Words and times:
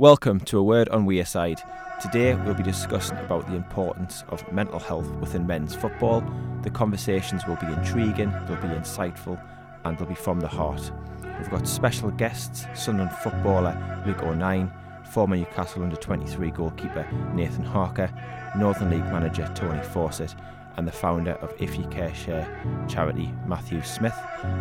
Welcome 0.00 0.38
to 0.42 0.58
A 0.58 0.62
Word 0.62 0.88
on 0.90 1.08
Wearside. 1.08 1.60
Today 2.00 2.36
we'll 2.36 2.54
be 2.54 2.62
discussing 2.62 3.18
about 3.18 3.48
the 3.48 3.56
importance 3.56 4.22
of 4.28 4.52
mental 4.52 4.78
health 4.78 5.08
within 5.16 5.44
men's 5.44 5.74
football. 5.74 6.22
The 6.62 6.70
conversations 6.70 7.44
will 7.48 7.56
be 7.56 7.66
intriguing, 7.66 8.30
they'll 8.46 8.62
be 8.62 8.68
insightful, 8.68 9.44
and 9.84 9.98
they'll 9.98 10.06
be 10.06 10.14
from 10.14 10.38
the 10.38 10.46
heart. 10.46 10.92
We've 11.36 11.50
got 11.50 11.66
special 11.66 12.12
guests, 12.12 12.64
Sunderland 12.76 13.12
footballer 13.16 14.04
Luke 14.06 14.22
O'Nien, 14.22 14.70
former 15.10 15.34
Newcastle 15.34 15.82
under 15.82 15.96
23 15.96 16.52
goalkeeper 16.52 17.04
Nathan 17.34 17.64
Harker, 17.64 18.08
Northern 18.56 18.90
League 18.90 19.12
manager 19.12 19.50
Tony 19.56 19.82
Fawcett, 19.82 20.36
and 20.78 20.86
the 20.86 20.92
founder 20.92 21.32
of 21.42 21.52
If 21.58 21.76
You 21.76 21.84
Care 21.88 22.14
Share 22.14 22.48
charity, 22.88 23.34
Matthew 23.46 23.82
Smith. 23.82 24.14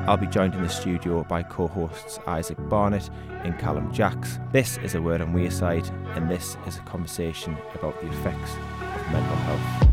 I'll 0.08 0.18
be 0.18 0.26
joined 0.28 0.56
in 0.56 0.64
the 0.64 0.70
studio 0.70 1.24
by 1.24 1.44
co 1.44 1.68
hosts 1.68 2.20
Isaac 2.26 2.58
Barnett 2.68 3.10
and 3.44 3.58
Callum 3.60 3.94
Jacques. 3.94 4.28
This 4.52 4.78
is 4.80 4.96
a 4.96 5.02
word 5.02 5.22
on 5.22 5.34
Wearside, 5.34 5.88
and 6.18 6.30
this 6.30 6.58
is 6.66 6.78
a 6.78 6.82
conversation 6.82 7.56
about 7.76 8.02
the 8.02 8.08
effects 8.08 8.52
of 8.54 9.12
mental 9.12 9.36
health. 9.38 9.88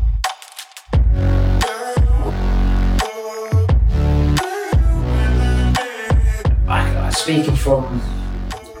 Speaking 7.25 7.55
from 7.55 7.81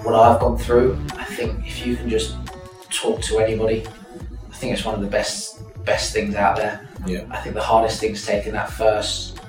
what 0.03 0.13
I've 0.13 0.39
gone 0.39 0.55
through, 0.55 1.03
I 1.15 1.23
think 1.23 1.65
if 1.65 1.83
you 1.83 1.95
can 1.95 2.07
just 2.07 2.37
talk 2.91 3.19
to 3.23 3.39
anybody, 3.39 3.83
I 4.51 4.55
think 4.55 4.73
it's 4.73 4.85
one 4.85 4.93
of 4.93 5.01
the 5.01 5.07
best 5.07 5.63
best 5.83 6.13
things 6.13 6.35
out 6.35 6.55
there. 6.55 6.87
Yeah. 7.05 7.25
I 7.29 7.37
think 7.37 7.55
the 7.55 7.61
hardest 7.61 7.99
thing 7.99 8.11
is 8.11 8.25
taking 8.25 8.53
that 8.53 8.69
first 8.69 9.39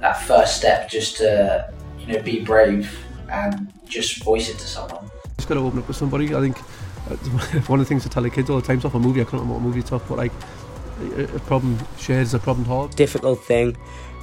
that 0.00 0.20
first 0.22 0.56
step 0.56 0.90
just 0.90 1.16
to 1.18 1.72
you 1.98 2.06
know 2.06 2.22
be 2.22 2.44
brave 2.44 2.98
and 3.30 3.72
just 3.86 4.22
voice 4.22 4.48
it 4.48 4.58
to 4.58 4.66
someone. 4.66 5.10
Just 5.36 5.48
got 5.48 5.54
to 5.54 5.60
open 5.60 5.78
up 5.78 5.88
with 5.88 5.96
somebody. 5.96 6.34
I 6.34 6.40
think 6.40 6.58
uh, 7.10 7.16
one 7.66 7.80
of 7.80 7.86
the 7.86 7.88
things 7.88 8.06
I 8.06 8.08
tell 8.08 8.22
the 8.22 8.30
kids 8.30 8.50
all 8.50 8.60
the 8.60 8.66
time, 8.66 8.76
it's 8.76 8.84
off 8.84 8.94
a 8.94 8.98
movie, 8.98 9.20
I 9.20 9.24
can't 9.24 9.34
remember 9.34 9.54
what 9.54 9.62
movie 9.62 9.80
it's 9.80 9.92
off, 9.92 10.08
but 10.08 10.18
like 10.18 10.32
a 11.16 11.36
a 11.36 11.40
problem 11.40 11.78
shared 11.98 12.22
is 12.22 12.34
a 12.34 12.38
problem 12.38 12.66
solved. 12.66 12.96
difficult 12.96 13.42
thing 13.44 13.76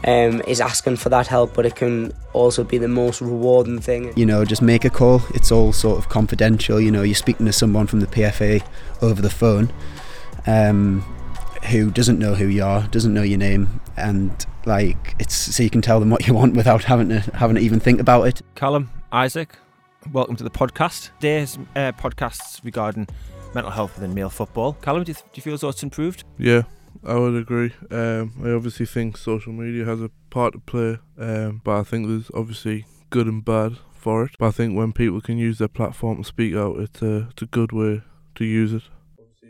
um, 0.05 0.41
is 0.47 0.59
asking 0.59 0.97
for 0.97 1.09
that 1.09 1.27
help, 1.27 1.53
but 1.53 1.65
it 1.65 1.75
can 1.75 2.11
also 2.33 2.63
be 2.63 2.77
the 2.77 2.87
most 2.87 3.21
rewarding 3.21 3.79
thing. 3.79 4.11
you 4.15 4.25
know, 4.25 4.43
just 4.43 4.61
make 4.61 4.83
a 4.83 4.89
call. 4.89 5.21
It's 5.33 5.51
all 5.51 5.71
sort 5.71 5.97
of 5.97 6.09
confidential. 6.09 6.79
You 6.79 6.91
know, 6.91 7.03
you're 7.03 7.15
speaking 7.15 7.45
to 7.45 7.53
someone 7.53 7.87
from 7.87 7.99
the 8.01 8.07
PFA 8.07 8.65
over 9.01 9.21
the 9.21 9.29
phone 9.29 9.71
um, 10.45 11.05
who 11.65 11.91
doesn't 11.91 12.19
know 12.19 12.35
who 12.35 12.47
you 12.47 12.63
are, 12.63 12.87
doesn't 12.87 13.13
know 13.13 13.21
your 13.21 13.37
name, 13.37 13.79
and 13.97 14.45
like 14.65 15.15
it's 15.19 15.35
so 15.35 15.63
you 15.63 15.69
can 15.69 15.81
tell 15.81 15.99
them 15.99 16.09
what 16.09 16.27
you 16.27 16.33
want 16.33 16.55
without 16.55 16.83
having 16.83 17.09
to 17.09 17.19
having 17.35 17.55
to 17.55 17.61
even 17.61 17.79
think 17.79 17.99
about 17.99 18.23
it. 18.23 18.41
Callum, 18.55 18.89
Isaac, 19.11 19.55
welcome 20.11 20.35
to 20.35 20.43
the 20.43 20.49
podcast. 20.49 21.09
Today's 21.19 21.57
uh, 21.75 21.91
podcast's 21.93 22.63
regarding 22.63 23.07
mental 23.53 23.71
health 23.71 23.95
within 23.95 24.13
male 24.13 24.29
football. 24.29 24.73
Callum, 24.73 25.03
do 25.03 25.11
you, 25.11 25.15
do 25.15 25.21
you 25.35 25.41
feel 25.41 25.53
as 25.53 25.61
though 25.61 25.69
it's 25.69 25.83
improved? 25.83 26.23
Yeah, 26.37 26.63
I 27.03 27.15
would 27.15 27.35
agree. 27.35 27.71
Um, 27.91 28.33
I 28.43 28.49
obviously 28.49 28.85
think 28.85 29.17
social 29.17 29.53
media 29.53 29.85
has 29.85 30.01
a 30.01 30.09
part 30.29 30.53
to 30.53 30.59
play, 30.59 30.97
um, 31.17 31.61
but 31.63 31.79
I 31.79 31.83
think 31.83 32.07
there's 32.07 32.31
obviously 32.33 32.85
good 33.09 33.27
and 33.27 33.43
bad 33.43 33.77
for 33.93 34.25
it. 34.25 34.31
But 34.37 34.47
I 34.47 34.51
think 34.51 34.75
when 34.75 34.91
people 34.91 35.21
can 35.21 35.37
use 35.37 35.59
their 35.59 35.67
platform 35.67 36.17
to 36.17 36.23
speak 36.23 36.55
out, 36.55 36.79
it's 36.79 37.01
a, 37.01 37.27
it's 37.31 37.41
a 37.41 37.47
good 37.47 37.71
way 37.71 38.01
to 38.35 38.45
use 38.45 38.73
it. 38.73 38.83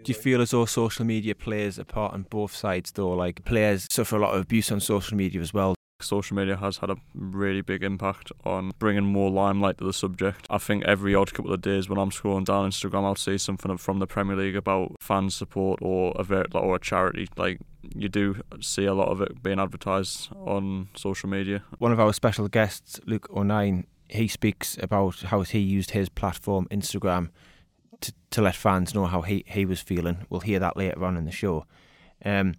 Do 0.04 0.12
you 0.12 0.16
feel 0.16 0.42
as 0.42 0.52
though 0.52 0.66
social 0.66 1.06
media 1.06 1.34
plays 1.34 1.80
a 1.80 1.86
part 1.86 2.14
on 2.14 2.24
both 2.30 2.54
sides, 2.54 2.92
though? 2.92 3.12
Like 3.12 3.46
players 3.46 3.88
suffer 3.90 4.18
a 4.18 4.20
lot 4.20 4.36
of 4.36 4.42
abuse 4.42 4.70
on 4.72 4.82
social 4.82 5.16
media 5.16 5.40
as 5.40 5.54
well. 5.54 5.76
social 6.02 6.36
media 6.36 6.58
has 6.58 6.78
had 6.78 6.90
a 6.90 6.98
really 7.14 7.62
big 7.62 7.82
impact 7.84 8.30
on 8.44 8.72
bringing 8.80 9.06
more 9.06 9.30
limelight 9.32 9.78
to 9.78 9.86
the 9.86 9.94
subject. 9.94 10.46
I 10.50 10.58
think 10.58 10.84
every 10.84 11.16
odd 11.16 11.34
couple 11.34 11.54
of 11.54 11.62
days 11.62 11.88
when 11.88 11.98
I'm 11.98 12.10
scrolling 12.10 12.44
down 12.44 12.70
Instagram, 12.70 13.06
I'll 13.06 13.16
see 13.16 13.38
something 13.38 13.78
from 13.78 14.00
the 14.00 14.08
Premier 14.08 14.36
League 14.36 14.58
about 14.58 14.96
fan 15.00 15.30
support 15.30 15.80
or 15.82 16.12
a 16.18 16.24
ver- 16.24 16.48
or 16.54 16.76
a 16.76 16.80
charity. 16.80 17.30
Like 17.38 17.60
you 17.96 18.10
do 18.10 18.42
see 18.60 18.84
a 18.84 18.94
lot 18.94 19.08
of 19.08 19.22
it 19.22 19.42
being 19.42 19.60
advertised 19.60 20.30
on 20.36 20.90
social 20.96 21.30
media. 21.30 21.64
One 21.78 21.94
of 21.94 22.00
our 22.02 22.12
special 22.12 22.50
guests, 22.50 23.00
Luke 23.06 23.30
O'Nien, 23.34 23.88
he 24.10 24.28
speaks 24.28 24.78
about 24.82 25.22
how 25.22 25.42
he 25.44 25.60
used 25.60 25.92
his 25.92 26.10
platform, 26.10 26.68
Instagram, 26.70 27.30
to, 28.04 28.14
to 28.32 28.42
let 28.42 28.56
fans 28.56 28.94
know 28.94 29.06
how 29.06 29.22
he, 29.22 29.44
he 29.48 29.66
was 29.66 29.82
feeling. 29.82 30.26
We'll 30.30 30.42
hear 30.42 30.60
that 30.60 30.78
later 30.78 31.04
on 31.04 31.18
in 31.18 31.26
the 31.26 31.32
show. 31.32 31.66
Um, 32.24 32.56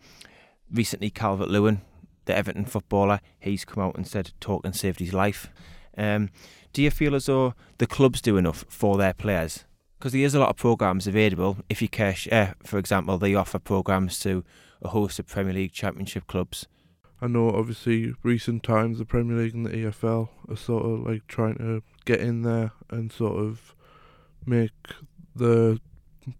recently, 0.72 1.10
Calvert 1.10 1.48
Lewin, 1.48 1.82
the 2.24 2.36
Everton 2.36 2.64
footballer, 2.64 3.20
he's 3.38 3.64
come 3.64 3.84
out 3.84 3.96
and 3.96 4.06
said 4.06 4.32
talking 4.40 4.72
saved 4.72 5.00
his 5.00 5.12
life. 5.12 5.50
Um, 5.96 6.30
do 6.72 6.82
you 6.82 6.90
feel 6.90 7.14
as 7.14 7.26
though 7.26 7.54
the 7.78 7.86
clubs 7.86 8.20
do 8.20 8.36
enough 8.36 8.64
for 8.68 8.96
their 8.96 9.14
players? 9.14 9.64
Because 9.98 10.12
there 10.12 10.22
is 10.22 10.34
a 10.34 10.40
lot 10.40 10.50
of 10.50 10.56
programs 10.56 11.06
available. 11.06 11.58
If 11.68 11.80
you 11.80 11.88
care, 11.88 12.14
share, 12.14 12.54
for 12.64 12.78
example, 12.78 13.16
they 13.18 13.34
offer 13.34 13.58
programs 13.58 14.18
to 14.20 14.44
a 14.82 14.88
host 14.88 15.18
of 15.18 15.26
Premier 15.26 15.52
League 15.52 15.72
Championship 15.72 16.26
clubs. 16.26 16.66
I 17.20 17.26
know 17.26 17.50
obviously 17.50 18.12
recent 18.22 18.62
times 18.62 18.98
the 18.98 19.04
Premier 19.04 19.36
League 19.36 19.54
and 19.54 19.64
the 19.64 19.70
EFL 19.70 20.28
are 20.48 20.56
sort 20.56 20.84
of 20.84 21.06
like 21.06 21.26
trying 21.26 21.56
to 21.56 21.82
get 22.04 22.20
in 22.20 22.42
there 22.42 22.72
and 22.90 23.10
sort 23.10 23.38
of 23.38 23.74
make 24.44 24.72
the 25.34 25.80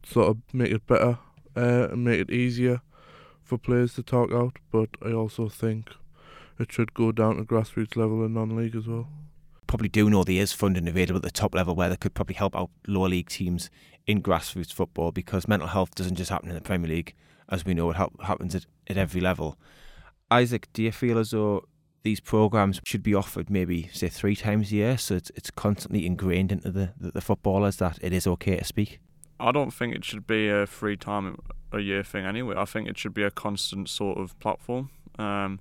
sort 0.05 0.29
of 0.29 0.39
make 0.53 0.71
it 0.71 0.87
better 0.87 1.19
uh, 1.57 1.89
and 1.91 2.05
make 2.05 2.21
it 2.21 2.31
easier 2.31 2.81
for 3.43 3.59
players 3.59 3.95
to 3.95 4.03
talk 4.03 4.33
out. 4.33 4.57
But 4.71 4.91
I 5.05 5.13
also 5.13 5.49
think 5.49 5.91
it 6.59 6.73
should 6.73 6.95
go 6.95 7.13
down 7.13 7.37
to 7.37 7.45
grassroots 7.45 7.97
level 7.97 8.25
and 8.25 8.35
non-league 8.35 8.77
as 8.77 8.87
well. 8.87 9.09
probably 9.67 9.89
do 9.89 10.09
know 10.09 10.23
there 10.25 10.41
is 10.41 10.53
funding 10.53 10.87
available 10.89 11.17
at 11.17 11.23
the 11.23 11.31
top 11.31 11.55
level 11.55 11.75
where 11.75 11.89
they 11.89 11.97
could 11.97 12.15
probably 12.15 12.37
help 12.37 12.55
out 12.55 12.71
lower 12.87 13.09
league 13.09 13.29
teams 13.29 13.71
in 14.07 14.23
grassroots 14.23 14.73
football 14.73 15.11
because 15.11 15.49
mental 15.49 15.69
health 15.69 15.95
doesn't 15.95 16.17
just 16.17 16.31
happen 16.31 16.49
in 16.49 16.55
the 16.55 16.61
Premier 16.61 16.89
League, 16.89 17.15
as 17.49 17.65
we 17.65 17.75
know 17.75 17.91
it 17.91 17.97
hap- 17.97 18.23
happens 18.23 18.55
at, 18.55 18.67
at 18.87 18.97
every 18.97 19.21
level. 19.21 19.59
Isaac, 20.31 20.69
do 20.73 20.83
you 20.83 20.93
feel 20.93 21.19
as 21.19 21.31
though 21.31 21.65
these 22.05 22.21
programs 22.21 22.81
should 22.85 23.03
be 23.03 23.15
offered 23.15 23.51
maybe 23.51 23.89
say 23.93 24.09
three 24.09 24.37
times 24.37 24.71
a 24.71 24.77
year, 24.77 24.99
so 24.99 25.17
it's 25.17 25.31
it's 25.35 25.51
constantly 25.51 26.07
ingrained 26.07 26.53
into 26.53 26.71
the, 26.71 26.93
the, 27.01 27.11
the 27.13 27.21
footballers 27.21 27.77
that 27.77 27.99
it 28.01 28.13
is 28.13 28.27
okay 28.27 28.59
to 28.59 28.65
speak? 28.65 29.01
I 29.41 29.51
don't 29.51 29.73
think 29.73 29.95
it 29.95 30.05
should 30.05 30.27
be 30.27 30.49
a 30.49 30.67
free 30.67 30.97
time 30.97 31.39
a 31.73 31.81
year 31.81 32.05
thing 32.05 32.25
anyway. 32.25 32.55
I 32.57 32.67
think 32.67 32.89
it 32.89 32.97
should 32.97 33.15
be 33.15 33.25
a 33.25 33.31
constant 33.31 33.89
sort 33.89 34.19
of 34.19 34.39
platform. 34.39 34.91
Um, 35.19 35.61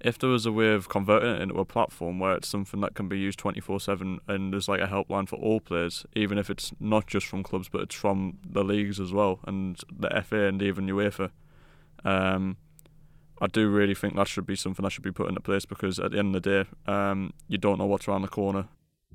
if 0.00 0.18
there 0.18 0.30
was 0.30 0.46
a 0.46 0.52
way 0.52 0.72
of 0.72 0.88
converting 0.88 1.36
it 1.36 1.42
into 1.42 1.58
a 1.58 1.64
platform 1.64 2.18
where 2.18 2.34
it's 2.34 2.48
something 2.48 2.80
that 2.80 2.94
can 2.94 3.08
be 3.08 3.18
used 3.18 3.38
24 3.38 3.80
7 3.80 4.18
and 4.26 4.52
there's 4.52 4.68
like 4.68 4.80
a 4.80 4.86
helpline 4.86 5.28
for 5.28 5.36
all 5.36 5.60
players, 5.60 6.04
even 6.14 6.36
if 6.36 6.50
it's 6.50 6.72
not 6.80 7.06
just 7.06 7.26
from 7.26 7.42
clubs 7.42 7.68
but 7.68 7.82
it's 7.82 7.94
from 7.94 8.38
the 8.44 8.64
leagues 8.64 8.98
as 8.98 9.12
well 9.12 9.40
and 9.46 9.78
the 9.96 10.08
FA 10.26 10.46
and 10.46 10.62
even 10.62 10.86
UEFA, 10.86 11.30
um, 12.04 12.56
I 13.40 13.46
do 13.46 13.68
really 13.70 13.94
think 13.94 14.16
that 14.16 14.28
should 14.28 14.46
be 14.46 14.56
something 14.56 14.82
that 14.82 14.90
should 14.90 15.04
be 15.04 15.12
put 15.12 15.28
into 15.28 15.40
place 15.40 15.64
because 15.64 15.98
at 15.98 16.10
the 16.12 16.18
end 16.18 16.34
of 16.36 16.42
the 16.42 16.64
day, 16.64 16.70
um, 16.92 17.32
you 17.48 17.58
don't 17.58 17.78
know 17.78 17.86
what's 17.86 18.06
around 18.08 18.22
the 18.22 18.28
corner. 18.28 18.68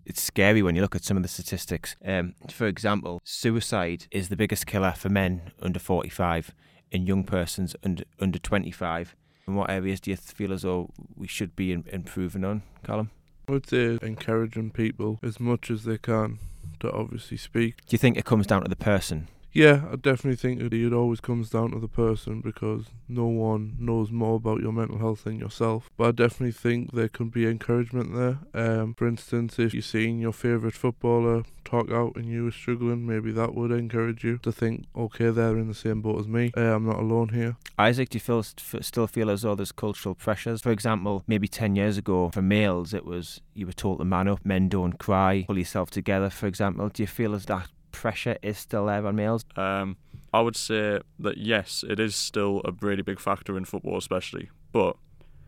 it's 0.05 0.21
scary 0.21 0.61
when 0.61 0.75
you 0.75 0.81
look 0.81 0.95
at 0.95 1.03
some 1.03 1.17
of 1.17 1.23
the 1.23 1.29
statistics. 1.29 1.95
Um, 2.05 2.35
for 2.51 2.67
example, 2.67 3.21
suicide 3.23 4.05
is 4.11 4.29
the 4.29 4.35
biggest 4.35 4.65
killer 4.67 4.93
for 4.93 5.09
men 5.09 5.51
under 5.61 5.79
45 5.79 6.53
and 6.91 7.07
young 7.07 7.23
persons 7.23 7.75
under 7.83 8.03
under 8.19 8.39
25. 8.39 9.15
And 9.47 9.55
what 9.55 9.69
areas 9.69 9.99
do 9.99 10.11
you 10.11 10.17
feel 10.17 10.53
as 10.53 10.63
though 10.63 10.89
we 11.15 11.27
should 11.27 11.55
be 11.55 11.71
in, 11.71 11.83
improving 11.91 12.43
on, 12.43 12.63
Callum? 12.83 13.11
I 13.47 13.51
would 13.51 13.69
say 13.69 13.99
encouraging 14.01 14.71
people 14.71 15.19
as 15.21 15.39
much 15.39 15.69
as 15.69 15.83
they 15.83 15.99
can 15.99 16.39
to 16.79 16.91
obviously 16.91 17.37
speak. 17.37 17.77
Do 17.85 17.93
you 17.93 17.99
think 17.99 18.17
it 18.17 18.25
comes 18.25 18.47
down 18.47 18.63
to 18.63 18.69
the 18.69 18.75
person? 18.75 19.27
Yeah, 19.55 19.85
I 19.89 19.95
definitely 19.95 20.35
think 20.35 20.61
it 20.61 20.93
always 20.93 21.21
comes 21.21 21.49
down 21.49 21.71
to 21.71 21.79
the 21.79 21.87
person 21.87 22.41
because 22.41 22.87
no 23.07 23.25
one 23.27 23.77
knows 23.79 24.11
more 24.11 24.35
about 24.35 24.59
your 24.59 24.73
mental 24.73 24.97
health 24.97 25.23
than 25.23 25.39
yourself. 25.39 25.89
But 25.95 26.07
I 26.07 26.11
definitely 26.11 26.51
think 26.51 26.91
there 26.91 27.07
can 27.07 27.29
be 27.29 27.47
encouragement 27.47 28.13
there. 28.13 28.39
Um, 28.53 28.93
for 28.95 29.07
instance, 29.07 29.57
if 29.57 29.73
you're 29.73 29.81
seeing 29.81 30.19
your 30.19 30.33
favourite 30.33 30.75
footballer 30.75 31.43
talk 31.63 31.89
out 31.89 32.17
and 32.17 32.25
you 32.25 32.43
were 32.43 32.51
struggling, 32.51 33.07
maybe 33.07 33.31
that 33.31 33.55
would 33.55 33.71
encourage 33.71 34.25
you 34.25 34.37
to 34.39 34.51
think, 34.51 34.87
okay, 34.93 35.29
they're 35.29 35.57
in 35.57 35.69
the 35.69 35.73
same 35.73 36.01
boat 36.01 36.19
as 36.19 36.27
me. 36.27 36.51
Uh, 36.57 36.75
I'm 36.75 36.85
not 36.85 36.99
alone 36.99 37.29
here. 37.29 37.55
Isaac, 37.79 38.09
do 38.09 38.17
you 38.17 38.19
feel 38.19 38.43
still 38.43 39.07
feel 39.07 39.29
as 39.29 39.43
though 39.43 39.55
there's 39.55 39.71
cultural 39.71 40.15
pressures? 40.15 40.61
For 40.61 40.71
example, 40.71 41.23
maybe 41.27 41.47
10 41.47 41.77
years 41.77 41.97
ago, 41.97 42.29
for 42.31 42.41
males, 42.41 42.93
it 42.93 43.05
was 43.05 43.39
you 43.53 43.65
were 43.65 43.73
told 43.73 43.99
to 43.99 44.05
man 44.05 44.27
up, 44.27 44.45
men 44.45 44.67
don't 44.67 44.99
cry, 44.99 45.45
pull 45.47 45.57
yourself 45.57 45.91
together, 45.91 46.29
for 46.29 46.47
example. 46.47 46.89
Do 46.89 47.03
you 47.03 47.07
feel 47.07 47.33
as 47.33 47.45
that 47.45 47.69
pressure 47.95 48.37
is 48.41 48.57
still 48.57 48.85
there 48.85 49.05
on 49.05 49.15
males? 49.15 49.45
Um, 49.55 49.97
I 50.33 50.41
would 50.41 50.55
say 50.55 50.99
that 51.19 51.37
yes, 51.37 51.83
it 51.87 51.99
is 51.99 52.15
still 52.15 52.61
a 52.65 52.71
really 52.81 53.01
big 53.01 53.19
factor 53.19 53.57
in 53.57 53.65
football, 53.65 53.97
especially. 53.97 54.49
But 54.71 54.97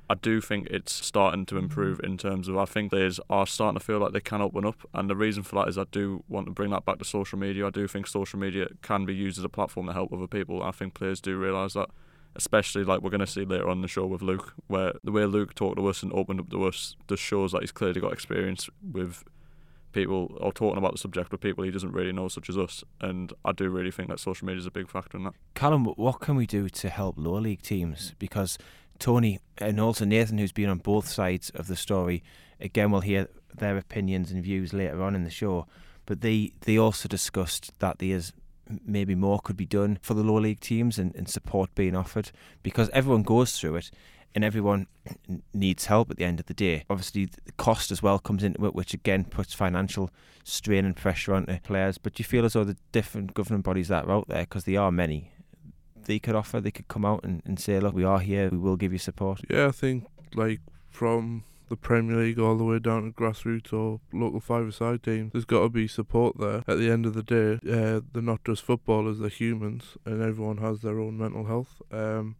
I 0.09 0.15
do 0.15 0.39
think 0.39 0.67
it's 0.67 0.93
starting 0.93 1.45
to 1.47 1.57
improve 1.57 1.99
in 2.01 2.17
terms 2.17 2.47
of 2.47 2.57
I 2.57 2.63
think 2.65 2.91
players 2.91 3.19
are 3.29 3.45
starting 3.45 3.77
to 3.77 3.85
feel 3.85 3.99
like 3.99 4.13
they 4.13 4.21
can 4.21 4.41
open 4.41 4.65
up, 4.65 4.87
and 4.93 5.09
the 5.09 5.15
reason 5.15 5.43
for 5.43 5.55
that 5.55 5.67
is 5.67 5.77
I 5.77 5.83
do 5.91 6.23
want 6.29 6.47
to 6.47 6.53
bring 6.53 6.71
that 6.71 6.85
back 6.85 6.99
to 6.99 7.05
social 7.05 7.37
media. 7.37 7.67
I 7.67 7.69
do 7.69 7.87
think 7.87 8.07
social 8.07 8.39
media 8.39 8.67
can 8.81 9.05
be 9.05 9.13
used 9.13 9.37
as 9.37 9.43
a 9.43 9.49
platform 9.49 9.87
to 9.87 9.93
help 9.93 10.13
other 10.13 10.27
people. 10.27 10.63
I 10.63 10.71
think 10.71 10.93
players 10.93 11.19
do 11.19 11.37
realise 11.37 11.73
that. 11.73 11.89
Especially 12.35 12.83
like 12.83 13.01
we're 13.01 13.09
going 13.09 13.19
to 13.19 13.25
see 13.25 13.45
later 13.45 13.67
on 13.67 13.81
the 13.81 13.87
show 13.87 14.05
with 14.05 14.21
Luke, 14.21 14.53
where 14.67 14.93
the 15.03 15.11
way 15.11 15.25
Luke 15.25 15.55
talked 15.55 15.77
to 15.77 15.87
us 15.87 16.03
and 16.03 16.13
opened 16.13 16.39
up 16.39 16.51
to 16.51 16.65
us 16.65 16.95
just 17.09 17.23
shows 17.23 17.51
that 17.51 17.61
he's 17.61 17.71
clearly 17.71 17.99
got 17.99 18.13
experience 18.13 18.69
with 18.91 19.23
people 19.97 20.37
or 20.39 20.53
talking 20.53 20.77
about 20.77 20.91
the 20.91 20.97
subject 20.99 21.31
with 21.31 21.41
people 21.41 21.63
he 21.63 21.71
doesn't 21.71 21.91
really 21.91 22.11
know, 22.11 22.27
such 22.27 22.49
as 22.49 22.57
us. 22.57 22.83
And 23.01 23.33
I 23.43 23.51
do 23.51 23.69
really 23.69 23.89
think 23.89 24.09
that 24.09 24.19
social 24.19 24.45
media 24.45 24.59
is 24.59 24.65
a 24.67 24.71
big 24.71 24.89
factor 24.89 25.17
in 25.17 25.23
that. 25.23 25.33
Callum, 25.55 25.85
what 25.85 26.19
can 26.19 26.35
we 26.35 26.45
do 26.45 26.69
to 26.69 26.89
help 26.89 27.15
lower 27.17 27.41
league 27.41 27.63
teams? 27.63 28.13
Because 28.19 28.59
Tony 28.99 29.39
and 29.57 29.79
also 29.79 30.05
Nathan, 30.05 30.37
who's 30.37 30.51
been 30.51 30.69
on 30.69 30.77
both 30.77 31.07
sides 31.07 31.49
of 31.51 31.67
the 31.67 31.75
story, 31.75 32.23
again, 32.59 32.91
we'll 32.91 33.01
hear 33.01 33.27
their 33.55 33.77
opinions 33.77 34.31
and 34.31 34.43
views 34.43 34.71
later 34.71 35.01
on 35.01 35.15
in 35.15 35.23
the 35.23 35.31
show. 35.31 35.65
But 36.05 36.21
they, 36.21 36.53
they 36.61 36.77
also 36.77 37.09
discussed 37.09 37.71
that 37.79 37.97
there's 37.97 38.33
maybe 38.85 39.15
more 39.15 39.39
could 39.39 39.57
be 39.57 39.65
done 39.65 39.97
for 40.01 40.13
the 40.13 40.23
lower 40.23 40.41
league 40.41 40.59
teams 40.59 40.99
and, 40.99 41.15
and 41.15 41.27
support 41.27 41.73
being 41.73 41.95
offered 41.95 42.31
because 42.63 42.89
everyone 42.89 43.23
goes 43.23 43.57
through 43.57 43.77
it 43.77 43.91
and 44.35 44.43
everyone 44.43 44.87
needs 45.53 45.85
help 45.85 46.11
at 46.11 46.17
the 46.17 46.25
end 46.25 46.39
of 46.39 46.45
the 46.45 46.53
day. 46.53 46.83
Obviously, 46.89 47.25
the 47.25 47.51
cost 47.53 47.91
as 47.91 48.03
well 48.03 48.19
comes 48.19 48.43
into 48.43 48.65
it, 48.65 48.75
which 48.75 48.93
again 48.93 49.23
puts 49.23 49.53
financial 49.53 50.09
strain 50.43 50.85
and 50.85 50.95
pressure 50.95 51.33
onto 51.33 51.59
players. 51.59 51.97
But 51.97 52.19
you 52.19 52.25
feel 52.25 52.45
as 52.45 52.53
though 52.53 52.63
the 52.63 52.77
different 52.91 53.33
governing 53.33 53.61
bodies 53.61 53.87
that 53.87 54.05
are 54.05 54.11
out 54.11 54.27
there, 54.27 54.41
because 54.41 54.65
there 54.65 54.81
are 54.81 54.91
many, 54.91 55.31
they 56.05 56.19
could 56.19 56.35
offer, 56.35 56.61
they 56.61 56.71
could 56.71 56.87
come 56.87 57.05
out 57.05 57.23
and, 57.23 57.41
and 57.45 57.59
say, 57.59 57.79
look, 57.79 57.95
we 57.95 58.03
are 58.03 58.19
here, 58.19 58.49
we 58.49 58.57
will 58.57 58.77
give 58.77 58.93
you 58.93 58.99
support? 58.99 59.41
Yeah, 59.49 59.67
I 59.67 59.71
think 59.71 60.05
like 60.35 60.59
from 60.89 61.43
the 61.69 61.75
Premier 61.75 62.15
League 62.17 62.39
all 62.39 62.55
the 62.55 62.63
way 62.63 62.79
down 62.79 63.03
to 63.03 63.11
grassroots 63.11 63.73
or 63.73 63.99
local 64.13 64.39
five-a-side 64.39 65.03
teams. 65.03 65.33
There's 65.33 65.45
got 65.45 65.61
to 65.61 65.69
be 65.69 65.87
support 65.87 66.37
there. 66.39 66.63
At 66.67 66.77
the 66.77 66.89
end 66.89 67.05
of 67.05 67.13
the 67.13 67.23
day, 67.23 67.59
uh, 67.69 68.01
they're 68.13 68.21
not 68.21 68.43
just 68.45 68.63
footballers; 68.63 69.19
they're 69.19 69.29
humans, 69.29 69.97
and 70.05 70.21
everyone 70.21 70.57
has 70.57 70.81
their 70.81 70.99
own 70.99 71.17
mental 71.17 71.45
health. 71.45 71.81
Um, 71.91 72.37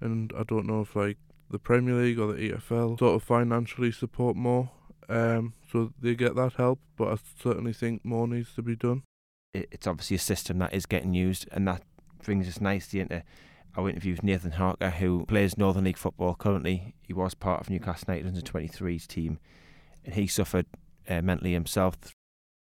and 0.00 0.32
I 0.36 0.42
don't 0.42 0.66
know 0.66 0.82
if 0.82 0.94
like 0.96 1.18
the 1.50 1.58
Premier 1.58 1.94
League 1.94 2.18
or 2.18 2.32
the 2.32 2.50
EFL 2.50 2.98
sort 2.98 3.14
of 3.14 3.22
financially 3.22 3.92
support 3.92 4.36
more, 4.36 4.70
um, 5.08 5.54
so 5.70 5.92
they 6.00 6.14
get 6.14 6.34
that 6.36 6.54
help. 6.54 6.80
But 6.96 7.12
I 7.12 7.16
certainly 7.40 7.72
think 7.72 8.04
more 8.04 8.26
needs 8.26 8.54
to 8.54 8.62
be 8.62 8.76
done. 8.76 9.02
It's 9.54 9.86
obviously 9.86 10.16
a 10.16 10.20
system 10.20 10.58
that 10.58 10.74
is 10.74 10.86
getting 10.86 11.14
used, 11.14 11.48
and 11.52 11.66
that 11.68 11.82
brings 12.22 12.48
us 12.48 12.60
nicely 12.60 13.00
into 13.00 13.22
our 13.76 13.88
interview 13.88 14.12
with 14.12 14.22
Nathan 14.22 14.52
Harker, 14.52 14.90
who 14.90 15.24
plays 15.26 15.56
Northern 15.56 15.84
League 15.84 15.98
football 15.98 16.34
currently. 16.34 16.94
He 17.02 17.12
was 17.12 17.34
part 17.34 17.60
of 17.60 17.70
Newcastle 17.70 18.06
United 18.08 18.28
under 18.28 18.40
23s 18.40 19.06
team, 19.06 19.38
and 20.04 20.14
he 20.14 20.26
suffered 20.26 20.66
uh, 21.08 21.22
mentally 21.22 21.52
himself. 21.52 21.96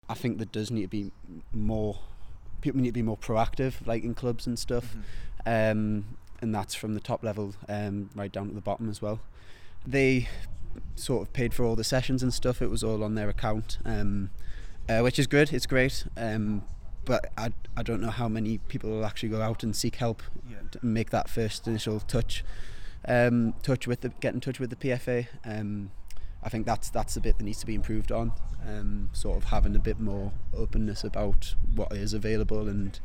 I 0.09 0.15
think 0.15 0.39
there 0.39 0.47
does 0.47 0.71
need 0.71 0.83
to 0.83 0.89
be 0.89 1.13
more. 1.53 1.99
People 2.61 2.81
need 2.81 2.89
to 2.89 2.95
be 2.95 3.03
more 3.03 3.17
proactive, 3.17 3.87
like 3.87 4.03
in 4.03 4.15
clubs 4.15 4.47
and 4.47 4.59
stuff. 4.59 4.97
Mm-hmm. 5.47 5.79
Um, 5.79 6.17
and 6.41 6.55
that's 6.55 6.75
from 6.75 6.95
the 6.95 7.01
top 7.01 7.23
level 7.23 7.55
um, 7.69 8.11
right 8.15 8.31
down 8.31 8.49
to 8.49 8.55
the 8.55 8.61
bottom 8.61 8.89
as 8.89 9.03
well. 9.03 9.21
They 9.87 10.29
sort 10.97 11.23
of 11.23 11.33
paid 11.33 11.55
for 11.55 11.65
all 11.65 11.77
the 11.77 11.85
sessions 11.85 12.23
and 12.23 12.33
stuff. 12.33 12.63
It 12.63 12.71
was 12.71 12.85
all 12.85 13.03
on 13.03 13.15
their 13.15 13.29
account, 13.29 13.79
um, 13.85 14.31
uh, 14.89 15.01
which 15.01 15.19
is 15.19 15.27
good. 15.27 15.53
It's 15.53 15.67
great. 15.67 16.05
Um, 16.17 16.63
but 17.05 17.33
I, 17.39 17.53
I 17.77 17.83
don't 17.83 18.03
know 18.03 18.11
how 18.11 18.29
many 18.29 18.59
people 18.59 18.91
will 18.91 19.07
actually 19.07 19.31
go 19.31 19.41
out 19.41 19.63
and 19.63 19.75
seek 19.75 19.97
help 19.97 20.23
yeah. 20.49 20.57
to 20.73 20.85
make 20.85 21.11
that 21.11 21.31
first 21.31 21.67
initial 21.67 22.01
touch 22.01 22.45
um, 23.07 23.55
touch 23.63 23.87
with 23.87 24.03
the 24.03 24.11
get 24.21 24.35
in 24.35 24.41
touch 24.41 24.61
with 24.61 24.71
the 24.71 24.77
PFA. 24.77 25.27
Um, 25.45 25.91
I 26.43 26.49
think 26.49 26.67
that's 26.67 26.91
that's 26.91 27.17
a 27.17 27.21
bit 27.21 27.39
that 27.39 27.45
needs 27.45 27.61
to 27.61 27.67
be 27.67 27.75
improved 27.75 28.13
on. 28.13 28.33
Um, 28.67 29.11
sort 29.13 29.39
of 29.39 29.45
having 29.45 29.75
a 29.75 29.79
bit 29.79 29.99
more 29.99 30.33
openness 30.55 31.05
about 31.05 31.55
what 31.75 31.93
is 31.93 32.13
available, 32.13 32.69
and 32.69 32.99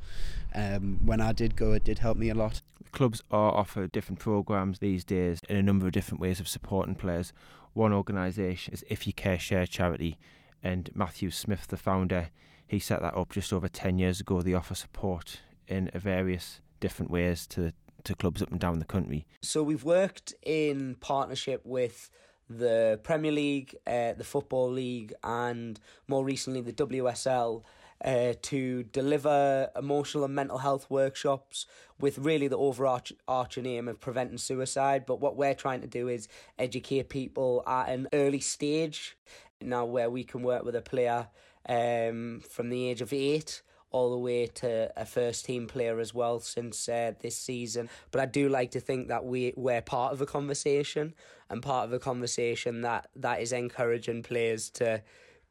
um, 0.54 1.00
when 1.04 1.22
I 1.22 1.32
did 1.32 1.56
go, 1.56 1.74
it 1.74 1.84
did 1.84 2.00
help 2.00 2.18
me 2.18 2.30
a 2.30 2.36
lot. 2.36 2.62
Clubs 2.94 3.24
are 3.32 3.52
offered 3.52 3.92
different 3.92 4.20
programs 4.20 4.80
these 4.80 5.04
days 5.04 5.40
in 5.50 5.58
a 5.58 5.64
number 5.64 5.88
of 5.88 5.92
different 5.92 6.22
ways 6.22 6.40
of 6.40 6.48
supporting 6.48 6.96
players. 6.96 7.34
One 7.74 7.92
organisation 7.92 8.74
is 8.74 8.86
If 8.88 9.08
You 9.08 9.14
Care 9.14 9.40
Share 9.40 9.66
Charity, 9.66 10.18
and 10.64 10.90
Matthew 10.96 11.30
Smith, 11.32 11.68
the 11.68 11.76
founder, 11.76 12.30
he 12.66 12.80
set 12.80 13.02
that 13.02 13.18
up 13.18 13.32
just 13.32 13.52
over 13.52 13.68
ten 13.68 14.00
years 14.00 14.22
ago. 14.22 14.42
They 14.42 14.54
offer 14.54 14.76
support 14.76 15.42
in 15.68 15.92
various 15.94 16.62
different 16.80 17.12
ways 17.12 17.46
to 17.48 17.74
to 18.04 18.16
clubs 18.16 18.42
up 18.42 18.52
and 18.52 18.60
down 18.60 18.80
the 18.80 18.86
country. 18.86 19.26
So 19.42 19.64
we've 19.64 19.84
worked 19.84 20.34
in 20.44 20.96
partnership 21.00 21.62
with 21.66 22.10
the 22.50 23.00
Premier 23.04 23.32
League, 23.32 23.76
uh, 23.88 24.14
the 24.14 24.24
Football 24.24 24.72
League, 24.72 25.14
and 25.24 25.80
more 26.08 26.24
recently 26.24 26.62
the 26.62 26.74
WSL. 26.74 27.64
Uh, 28.04 28.34
to 28.42 28.84
deliver 28.84 29.70
emotional 29.78 30.26
and 30.26 30.36
mental 30.36 30.58
health 30.58 30.86
workshops 30.90 31.66
with 32.02 32.18
really 32.18 32.50
the 32.50 32.58
overarching 32.58 33.66
aim 33.66 33.88
of 33.88 33.98
preventing 34.02 34.38
suicide. 34.38 35.06
But 35.06 35.22
what 35.22 35.38
we're 35.38 35.54
trying 35.54 35.80
to 35.82 35.88
do 35.88 36.10
is 36.10 36.28
educate 36.60 37.08
people 37.08 37.64
at 37.66 37.88
an 37.88 38.10
early 38.12 38.42
stage 38.42 39.16
now 39.62 39.86
where 39.86 40.10
we 40.10 40.26
can 40.26 40.44
work 40.44 40.66
with 40.66 40.76
a 40.76 40.82
player 40.82 41.28
um, 41.70 42.42
from 42.50 42.70
the 42.70 42.90
age 42.90 43.02
of 43.02 43.14
eight 43.14 43.62
all 43.94 44.10
the 44.12 44.18
way 44.18 44.48
to 44.48 44.92
a 44.98 45.06
first 45.06 45.46
team 45.46 45.68
player 45.68 46.00
as 46.00 46.14
well 46.14 46.40
since 46.40 46.90
uh, 46.90 47.14
this 47.22 47.38
season. 47.38 47.90
But 48.12 48.22
I 48.22 48.26
do 48.26 48.50
like 48.50 48.72
to 48.72 48.80
think 48.80 49.08
that 49.08 49.24
we 49.24 49.54
we're 49.56 49.82
part 49.82 50.12
of 50.12 50.20
a 50.20 50.26
conversation 50.26 51.14
and 51.50 51.62
part 51.62 51.86
of 51.86 51.94
a 51.94 52.00
conversation 52.00 52.82
that 52.82 53.08
that 53.16 53.40
is 53.40 53.54
encouraging 53.54 54.24
players 54.24 54.70
to 54.72 55.04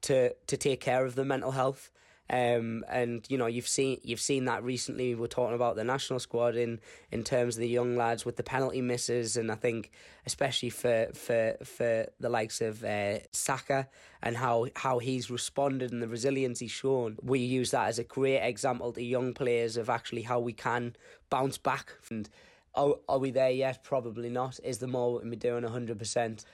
to 0.03 0.35
to 0.49 0.57
take 0.57 0.81
care 0.81 1.07
of 1.07 1.15
their 1.15 1.25
mental 1.25 1.53
health. 1.53 1.91
Um, 2.31 2.85
and 2.89 3.27
you 3.29 3.37
know 3.37 3.47
you've 3.47 3.69
seen 3.69 3.99
you've 4.03 4.21
seen 4.21 4.47
that 4.47 4.65
recently. 4.65 5.15
We're 5.15 5.27
talking 5.27 5.55
about 5.55 5.77
the 5.77 5.85
national 5.85 6.19
squad 6.19 6.57
in 6.57 6.81
in 7.11 7.25
terms 7.25 7.57
of 7.57 7.61
the 7.61 7.69
young 7.69 7.97
lads 7.97 8.25
with 8.25 8.37
the 8.37 8.43
penalty 8.43 8.81
misses, 8.81 9.37
and 9.37 9.53
I 9.53 9.57
think 9.57 9.91
especially 10.25 10.71
for 10.71 11.09
for 11.15 11.57
for 11.63 12.07
the 12.21 12.29
likes 12.31 12.61
of 12.61 12.85
uh, 12.85 13.19
Saka 13.33 13.89
and 14.23 14.37
how 14.37 14.69
how 14.77 14.99
he's 14.99 15.31
responded 15.31 15.93
and 15.93 16.03
the 16.03 16.09
resilience 16.09 16.61
he's 16.61 16.71
shown. 16.71 17.19
We 17.23 17.41
use 17.41 17.73
that 17.73 17.89
as 17.89 17.99
a 17.99 18.05
great 18.05 18.41
example 18.41 18.93
to 18.93 19.03
young 19.03 19.35
players 19.35 19.77
of 19.77 19.91
actually 19.91 20.23
how 20.23 20.41
we 20.41 20.53
can 20.53 20.97
bounce 21.29 21.59
back. 21.59 21.93
And 22.11 22.31
are, 22.75 22.95
are 23.09 23.19
we 23.19 23.31
there 23.31 23.51
yet? 23.51 23.85
Probably 23.85 24.31
not. 24.31 24.59
Is 24.65 24.79
the 24.79 24.87
more 24.87 25.21
we're 25.23 25.35
doing 25.35 25.65
hundred 25.65 25.99
percent? 25.99 26.47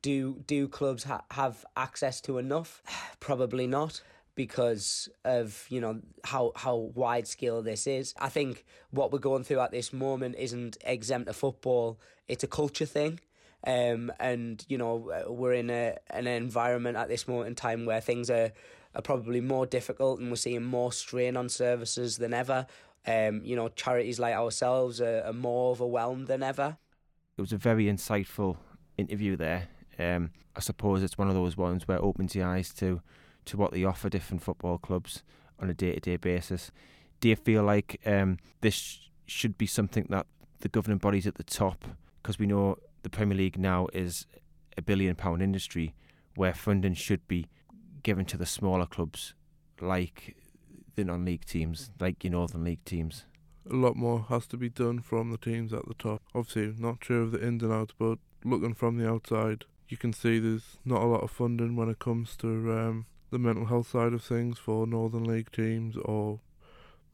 Do 0.00 0.42
do 0.46 0.68
clubs 0.68 1.04
ha- 1.04 1.24
have 1.32 1.66
access 1.76 2.20
to 2.22 2.38
enough? 2.38 2.82
Probably 3.20 3.66
not 3.66 4.00
because 4.38 5.08
of 5.24 5.66
you 5.68 5.80
know 5.80 6.00
how 6.22 6.52
how 6.54 6.76
wide 6.76 7.26
scale 7.26 7.60
this 7.60 7.88
is. 7.88 8.14
I 8.20 8.28
think 8.28 8.64
what 8.92 9.12
we're 9.12 9.18
going 9.18 9.42
through 9.42 9.58
at 9.58 9.72
this 9.72 9.92
moment 9.92 10.36
isn't 10.38 10.78
exempt 10.84 11.28
of 11.28 11.34
football; 11.34 11.98
it's 12.28 12.44
a 12.44 12.46
culture 12.46 12.86
thing. 12.86 13.18
Um, 13.66 14.12
and 14.20 14.64
you 14.68 14.78
know 14.78 15.26
we're 15.26 15.54
in 15.54 15.70
a 15.70 15.96
an 16.10 16.28
environment 16.28 16.96
at 16.96 17.08
this 17.08 17.26
moment 17.26 17.48
in 17.48 17.54
time 17.56 17.84
where 17.84 18.00
things 18.00 18.30
are 18.30 18.52
are 18.94 19.02
probably 19.02 19.40
more 19.40 19.66
difficult, 19.66 20.20
and 20.20 20.30
we're 20.30 20.36
seeing 20.36 20.62
more 20.62 20.92
strain 20.92 21.36
on 21.36 21.48
services 21.48 22.16
than 22.18 22.32
ever. 22.32 22.68
Um, 23.08 23.40
you 23.42 23.56
know, 23.56 23.68
charities 23.70 24.20
like 24.20 24.36
ourselves 24.36 25.00
are, 25.00 25.22
are 25.26 25.32
more 25.32 25.72
overwhelmed 25.72 26.28
than 26.28 26.44
ever. 26.44 26.78
It 27.36 27.40
was 27.40 27.52
a 27.52 27.56
very 27.56 27.86
insightful 27.86 28.56
interview 28.96 29.34
there. 29.34 29.68
Um, 29.98 30.30
I 30.54 30.60
suppose 30.60 31.02
it's 31.02 31.18
one 31.18 31.28
of 31.28 31.34
those 31.34 31.56
ones 31.56 31.88
where 31.88 31.98
it 31.98 32.02
opens 32.02 32.36
your 32.36 32.46
eyes 32.46 32.72
to 32.74 33.00
to 33.48 33.56
what 33.56 33.72
they 33.72 33.84
offer 33.84 34.08
different 34.08 34.42
football 34.42 34.78
clubs 34.78 35.22
on 35.58 35.68
a 35.68 35.74
day 35.74 35.92
to 35.92 36.00
day 36.00 36.16
basis. 36.16 36.70
Do 37.20 37.28
you 37.28 37.36
feel 37.36 37.64
like 37.64 38.00
um, 38.06 38.38
this 38.60 39.10
should 39.26 39.58
be 39.58 39.66
something 39.66 40.06
that 40.10 40.26
the 40.60 40.68
governing 40.68 40.98
bodies 40.98 41.26
at 41.26 41.34
the 41.36 41.44
top, 41.44 41.84
because 42.22 42.38
we 42.38 42.46
know 42.46 42.76
the 43.02 43.10
Premier 43.10 43.36
League 43.36 43.58
now 43.58 43.88
is 43.92 44.26
a 44.76 44.82
billion 44.82 45.14
pound 45.14 45.42
industry 45.42 45.94
where 46.34 46.54
funding 46.54 46.94
should 46.94 47.26
be 47.26 47.46
given 48.02 48.24
to 48.24 48.36
the 48.36 48.46
smaller 48.46 48.86
clubs 48.86 49.34
like 49.80 50.36
the 50.94 51.04
non 51.04 51.24
league 51.24 51.44
teams, 51.44 51.90
like 52.00 52.24
your 52.24 52.32
Northern 52.32 52.64
League 52.64 52.84
teams? 52.84 53.24
A 53.70 53.74
lot 53.74 53.96
more 53.96 54.26
has 54.28 54.46
to 54.48 54.56
be 54.56 54.68
done 54.68 55.00
from 55.00 55.30
the 55.30 55.38
teams 55.38 55.72
at 55.72 55.86
the 55.86 55.94
top. 55.94 56.22
Obviously, 56.34 56.74
not 56.78 57.04
sure 57.04 57.22
of 57.22 57.32
the 57.32 57.46
ins 57.46 57.62
and 57.62 57.72
outs, 57.72 57.94
but 57.98 58.18
looking 58.44 58.74
from 58.74 58.96
the 58.96 59.08
outside, 59.08 59.64
you 59.88 59.96
can 59.96 60.12
see 60.12 60.38
there's 60.38 60.78
not 60.84 61.02
a 61.02 61.06
lot 61.06 61.22
of 61.22 61.30
funding 61.30 61.76
when 61.76 61.88
it 61.88 61.98
comes 61.98 62.36
to 62.36 62.48
um, 62.72 63.06
the 63.30 63.38
mental 63.38 63.66
health 63.66 63.88
side 63.88 64.12
of 64.12 64.22
things 64.22 64.58
for 64.58 64.86
Northern 64.86 65.24
League 65.24 65.52
teams 65.52 65.96
or 65.96 66.40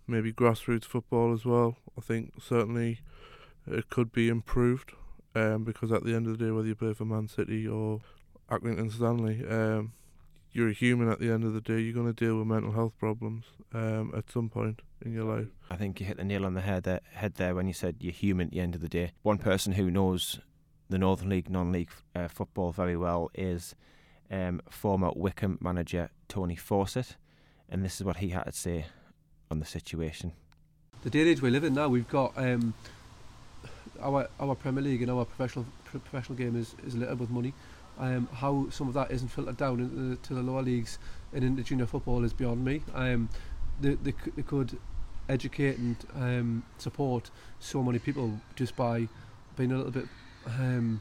maybe 0.07 0.33
grassroots 0.33 0.85
football 0.85 1.33
as 1.33 1.45
well. 1.45 1.77
I 1.97 2.01
think 2.01 2.35
certainly 2.41 3.01
it 3.67 3.91
could 3.91 4.13
be 4.13 4.29
improved 4.29 4.93
um, 5.35 5.65
because 5.65 5.91
at 5.91 6.05
the 6.05 6.15
end 6.15 6.27
of 6.27 6.39
the 6.39 6.45
day, 6.45 6.51
whether 6.51 6.69
you 6.69 6.75
play 6.75 6.93
for 6.93 7.05
Man 7.05 7.29
City 7.29 7.67
or 7.67 8.01
Accrington 8.51 8.93
Stanley, 8.93 9.45
um, 9.49 9.93
you're 10.53 10.69
a 10.69 10.73
human 10.73 11.11
at 11.11 11.19
the 11.19 11.31
end 11.31 11.45
of 11.45 11.53
the 11.53 11.61
day. 11.61 11.81
You're 11.81 11.95
going 11.95 12.13
to 12.13 12.25
deal 12.25 12.39
with 12.39 12.47
mental 12.47 12.73
health 12.73 12.93
problems 12.99 13.45
um, 13.73 14.13
at 14.17 14.31
some 14.31 14.49
point 14.49 14.83
in 15.05 15.13
your 15.13 15.25
life. 15.25 15.49
I 15.71 15.77
think 15.77 15.99
you 15.99 16.07
hit 16.07 16.19
the 16.19 16.25
nail 16.25 16.47
on 16.47 16.55
the 16.55 16.61
head 16.61 16.85
there, 16.85 17.01
head 17.13 17.35
there 17.35 17.55
when 17.55 17.67
you 17.67 17.73
said 17.73 17.97
you're 18.01 18.13
human 18.13 18.49
at 18.49 18.53
the 18.53 18.61
end 18.61 18.75
of 18.75 18.81
the 18.81 18.89
day. 18.89 19.13
One 19.23 19.39
person 19.39 19.73
who 19.73 19.91
knows 19.91 20.39
the 20.89 20.99
Northern 20.99 21.29
League, 21.29 21.51
non-league 21.51 21.91
uh, 22.15 22.29
football 22.29 22.71
very 22.71 22.97
well 22.97 23.31
is 23.35 23.75
um, 24.31 24.61
former 24.69 25.11
Wycombe 25.15 25.59
manager 25.61 26.11
Tony 26.29 26.57
Fawcett, 26.57 27.17
and 27.69 27.85
this 27.85 28.01
is 28.01 28.05
what 28.05 28.19
he 28.19 28.31
had 28.31 28.45
to 28.45 28.53
say 28.53 28.87
on 29.51 29.61
the 29.61 29.67
situation. 29.67 30.33
The 31.03 31.11
day 31.11 31.21
and 31.21 31.29
age 31.29 31.43
we 31.43 31.51
live 31.51 31.65
in 31.65 31.75
now, 31.75 31.89
we've 31.89 32.09
got 32.09 32.33
um, 32.37 32.75
our 34.01 34.29
our 34.41 34.55
Premier 34.55 34.83
League 34.83 35.03
and 35.03 35.11
our 35.11 35.25
professional 35.25 35.67
professional 35.85 36.37
game 36.37 36.57
is, 36.57 36.75
is 36.87 36.95
littered 36.95 37.21
with 37.21 37.31
money. 37.31 37.53
Um, 37.99 38.29
how 38.33 38.69
some 38.71 38.89
of 38.89 38.95
that 38.95 39.13
isn't 39.13 39.29
filtered 39.29 39.57
down 39.57 39.79
into 39.79 39.95
the, 39.95 40.17
to 40.17 40.35
the 40.35 40.43
lower 40.43 40.63
leagues 40.63 40.99
and 41.33 41.45
into 41.45 41.63
junior 41.63 41.87
football 41.87 42.25
is 42.25 42.33
beyond 42.33 42.65
me. 42.65 42.83
Um, 42.93 43.29
they, 43.81 43.95
they, 43.95 44.15
they 44.35 44.43
could 44.43 44.77
educate 45.29 45.79
and 45.79 45.97
um, 46.17 46.63
support 46.79 47.31
so 47.61 47.83
many 47.83 48.01
people 48.01 48.41
just 48.57 48.75
by 48.75 49.09
being 49.57 49.71
a 49.71 49.77
little 49.77 49.93
bit 49.93 50.07
um, 50.47 51.01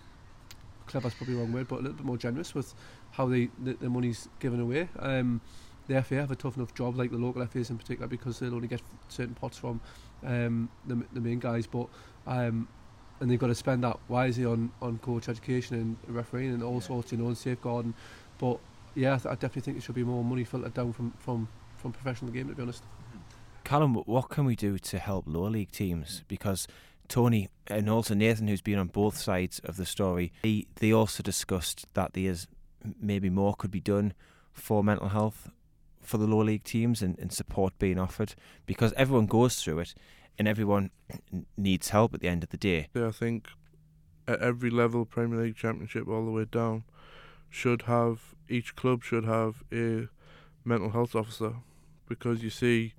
clever 0.85 1.07
is 1.07 1.13
probably 1.15 1.35
the 1.35 1.41
wrong 1.41 1.51
word, 1.51 1.67
but 1.67 1.79
a 1.79 1.81
little 1.81 1.93
bit 1.97 2.05
more 2.05 2.17
generous 2.17 2.53
with 2.53 2.73
how 3.13 3.27
they 3.27 3.49
the, 3.63 3.73
the 3.73 3.89
money's 3.89 4.27
given 4.39 4.59
away. 4.59 4.89
Um, 4.99 5.41
the 5.87 6.01
FA 6.01 6.15
have 6.15 6.31
a 6.31 6.35
tough 6.35 6.55
enough 6.55 6.73
job, 6.73 6.95
like 6.95 7.11
the 7.11 7.17
local 7.17 7.45
FAs 7.45 7.69
in 7.69 7.77
particular, 7.77 8.07
because 8.07 8.39
they'll 8.39 8.55
only 8.55 8.67
get 8.67 8.81
certain 9.09 9.35
pots 9.35 9.57
from 9.57 9.81
um, 10.25 10.69
the, 10.85 11.03
the 11.13 11.19
main 11.19 11.39
guys, 11.39 11.67
but 11.67 11.87
um, 12.25 12.67
and 13.19 13.29
they've 13.29 13.39
got 13.39 13.47
to 13.47 13.55
spend 13.55 13.83
that 13.83 13.97
wisely 14.07 14.45
on, 14.45 14.71
on 14.81 14.97
coach 14.99 15.29
education 15.29 15.97
and 16.05 16.15
refereeing 16.15 16.53
and 16.53 16.63
all 16.63 16.81
sorts, 16.81 17.11
you 17.11 17.17
know, 17.17 17.27
and 17.27 17.37
safeguarding. 17.37 17.93
But 18.37 18.59
yeah, 18.95 19.15
I, 19.15 19.17
th- 19.17 19.27
I 19.27 19.35
definitely 19.35 19.61
think 19.61 19.77
there 19.77 19.81
should 19.81 19.95
be 19.95 20.03
more 20.03 20.23
money 20.23 20.43
filtered 20.43 20.73
down 20.73 20.93
from, 20.93 21.13
from, 21.19 21.47
from 21.77 21.93
professional 21.93 22.31
game, 22.31 22.49
to 22.49 22.55
be 22.55 22.61
honest. 22.61 22.83
Callum, 23.63 23.95
what 23.95 24.29
can 24.29 24.45
we 24.45 24.55
do 24.55 24.77
to 24.77 24.99
help 24.99 25.25
lower 25.25 25.49
league 25.49 25.71
teams? 25.71 26.23
Because 26.27 26.67
Tony 27.07 27.49
and 27.67 27.89
also 27.89 28.13
Nathan, 28.13 28.47
who's 28.47 28.61
been 28.61 28.77
on 28.77 28.87
both 28.87 29.17
sides 29.17 29.59
of 29.59 29.77
the 29.77 29.85
story, 29.85 30.33
he, 30.43 30.67
they 30.75 30.91
also 30.91 31.23
discussed 31.23 31.85
that 31.93 32.13
there's 32.13 32.47
maybe 32.99 33.29
more 33.29 33.53
could 33.55 33.71
be 33.71 33.81
done 33.81 34.13
for 34.51 34.83
mental 34.83 35.09
health 35.09 35.49
for 36.01 36.17
the 36.17 36.27
lower 36.27 36.43
league 36.43 36.63
teams 36.63 37.01
and, 37.01 37.17
and 37.17 37.31
support 37.31 37.77
being 37.79 37.97
offered 37.97 38.35
because 38.65 38.93
everyone 38.93 39.25
goes 39.25 39.55
through 39.55 39.79
it 39.79 39.95
and 40.37 40.47
everyone 40.47 40.91
needs 41.57 41.89
help 41.89 42.13
at 42.13 42.19
the 42.19 42.27
end 42.27 42.43
of 42.43 42.49
the 42.49 42.57
day. 42.57 42.89
Yeah, 42.93 43.07
I 43.07 43.11
think 43.11 43.47
at 44.27 44.39
every 44.39 44.69
level, 44.69 45.05
Premier 45.05 45.41
League, 45.41 45.55
Championship, 45.55 46.07
all 46.07 46.25
the 46.25 46.31
way 46.31 46.45
down, 46.45 46.83
should 47.49 47.83
have 47.83 48.35
each 48.49 48.75
club 48.75 49.03
should 49.03 49.25
have 49.25 49.63
a 49.71 50.07
mental 50.65 50.91
health 50.91 51.15
officer 51.15 51.55
because 52.07 52.43
you 52.43 52.49
see 52.49 52.93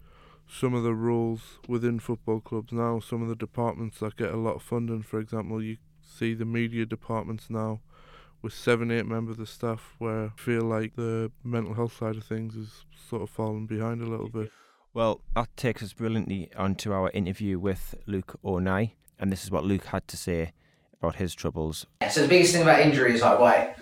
some 0.48 0.74
of 0.74 0.82
the 0.82 0.94
roles 0.94 1.58
within 1.68 1.98
football 1.98 2.40
clubs 2.40 2.72
now, 2.72 3.00
some 3.00 3.22
of 3.22 3.28
the 3.28 3.34
departments 3.34 3.98
that 4.00 4.16
get 4.16 4.32
a 4.32 4.36
lot 4.36 4.56
of 4.56 4.62
funding, 4.62 5.02
for 5.02 5.18
example, 5.18 5.62
you 5.62 5.76
see 6.02 6.34
the 6.34 6.44
media 6.44 6.86
departments 6.86 7.48
now 7.48 7.80
with 8.44 8.52
seven, 8.52 8.90
eight 8.90 9.06
members 9.06 9.38
of 9.38 9.48
staff 9.48 9.94
where 9.98 10.26
I 10.26 10.30
feel 10.36 10.62
like 10.62 10.94
the 10.96 11.32
mental 11.42 11.72
health 11.72 11.96
side 11.96 12.16
of 12.16 12.24
things 12.24 12.54
is 12.54 12.84
sort 13.08 13.22
of 13.22 13.30
falling 13.30 13.66
behind 13.66 14.02
a 14.02 14.06
little 14.06 14.28
bit. 14.28 14.52
Well, 14.92 15.22
that 15.34 15.56
takes 15.56 15.82
us 15.82 15.94
brilliantly 15.94 16.50
onto 16.54 16.92
our 16.92 17.10
interview 17.10 17.58
with 17.58 17.94
Luke 18.06 18.38
O'Nien, 18.44 18.90
and 19.18 19.32
this 19.32 19.44
is 19.44 19.50
what 19.50 19.64
Luke 19.64 19.86
had 19.86 20.06
to 20.08 20.16
say 20.18 20.52
about 21.00 21.16
his 21.16 21.34
troubles. 21.34 21.86
So 22.10 22.22
the 22.22 22.28
biggest 22.28 22.52
thing 22.52 22.62
about 22.62 22.80
injury 22.80 23.14
is 23.14 23.22
like, 23.22 23.40
right, 23.40 23.74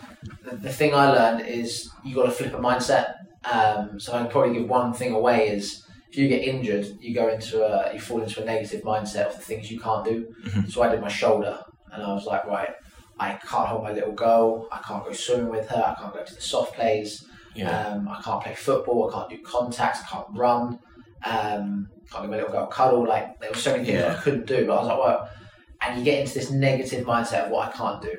the, 0.45 0.57
the 0.57 0.73
thing 0.73 0.95
I 0.95 1.11
learned 1.11 1.47
is 1.47 1.91
you 2.05 2.15
got 2.15 2.27
to 2.27 2.31
flip 2.31 2.55
a 2.55 2.59
mindset. 2.59 3.15
Um, 3.53 3.99
so 3.99 4.13
I 4.13 4.23
can 4.23 4.31
probably 4.31 4.55
give 4.55 4.69
one 4.69 4.93
thing 4.93 5.13
away 5.13 5.49
is 5.49 5.85
if 6.09 6.17
you 6.17 6.29
get 6.29 6.43
injured, 6.43 6.87
you 7.01 7.13
go 7.13 7.29
into 7.29 7.65
a, 7.65 7.93
you 7.93 8.01
fall 8.01 8.23
into 8.23 8.41
a 8.41 8.45
negative 8.45 8.83
mindset 8.83 9.27
of 9.27 9.35
the 9.35 9.43
things 9.43 9.73
you 9.73 9.81
can't 9.81 10.05
do. 10.05 10.33
Mm-hmm. 10.45 10.69
So 10.69 10.83
I 10.83 10.89
did 10.89 11.01
my 11.01 11.09
shoulder, 11.09 11.59
and 11.93 12.03
I 12.03 12.15
was 12.15 12.27
like, 12.27 12.47
right, 12.47 12.71
I 13.19 13.33
can't 13.35 13.69
hold 13.69 13.85
my 13.85 13.93
little 13.93 14.13
girl, 14.13 14.69
I 14.73 14.79
can't 14.79 15.05
go 15.05 15.13
swimming 15.13 15.49
with 15.49 15.69
her, 15.69 15.95
I 15.97 16.01
can't 16.01 16.15
go 16.15 16.25
to 16.25 16.35
the 16.35 16.41
soft 16.41 16.75
plays, 16.75 17.25
yeah. 17.55 17.89
um, 17.89 18.09
I 18.09 18.21
can't 18.23 18.43
play 18.43 18.55
football, 18.55 19.11
I 19.11 19.15
can't 19.15 19.31
do 19.31 19.39
contacts, 19.39 20.01
I 20.03 20.07
can't 20.07 20.27
run, 20.31 20.79
um, 21.25 21.89
can't 22.11 22.25
give 22.25 22.31
my 22.31 22.37
little 22.37 22.53
girl 22.53 22.65
a 22.65 22.69
cuddle. 22.69 23.07
Like 23.07 23.41
there 23.41 23.51
were 23.51 23.57
so 23.57 23.73
many 23.73 23.85
things 23.85 23.99
yeah. 23.99 24.17
I 24.17 24.21
couldn't 24.23 24.47
do, 24.47 24.67
but 24.67 24.75
I 24.75 24.79
was 24.81 24.89
like, 24.89 24.99
well, 24.99 25.31
and 25.81 25.99
you 25.99 26.05
get 26.05 26.21
into 26.21 26.35
this 26.35 26.51
negative 26.51 27.07
mindset 27.07 27.45
of 27.45 27.51
what 27.51 27.69
I 27.69 27.73
can't 27.73 28.03
do. 28.03 28.17